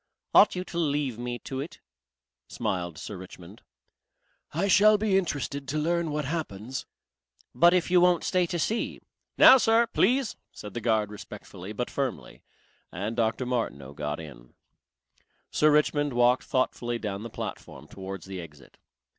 [0.33, 1.79] "Ought you to leave me to it?"
[2.47, 3.61] smiled Sir Richmond.
[4.51, 6.87] "I shall be interested to learn what happens."
[7.53, 8.99] "But if you won't stay to see!"
[9.37, 12.41] "Now Sir, please," said the guard respectfully but firmly,
[12.91, 13.45] and Dr.
[13.45, 14.55] Martineau got in.
[15.51, 18.79] Sir Richmond walked thoughtfully down the platform towards the exit.